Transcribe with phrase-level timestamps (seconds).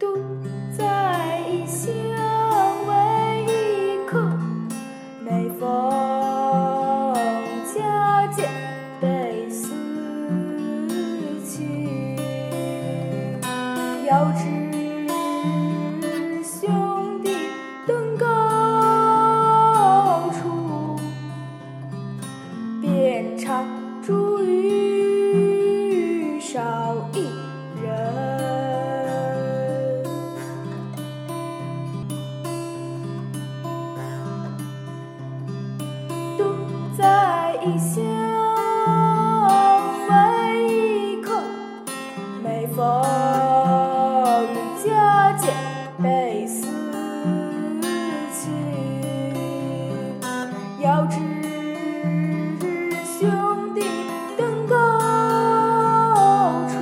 [0.00, 0.06] 独
[0.74, 1.92] 在异乡
[2.88, 4.18] 为异客
[5.22, 5.60] 每逢
[7.74, 8.48] 佳节
[8.98, 9.68] 倍思
[11.44, 12.16] 亲
[14.06, 14.40] 遥知
[16.42, 17.36] 兄弟
[17.86, 18.26] 登高
[20.32, 20.98] 处
[22.80, 23.62] 遍插
[24.02, 24.79] 茱萸
[37.62, 38.00] 一笑
[40.08, 41.42] 为客，
[42.42, 42.78] 每逢
[44.82, 45.52] 佳节
[46.02, 46.66] 倍思
[48.32, 48.50] 亲。
[50.80, 51.18] 遥知
[53.04, 53.28] 兄
[53.74, 53.82] 弟
[54.38, 54.74] 登高
[56.66, 56.74] 处。